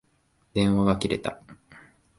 [0.55, 1.39] 電話が切れた。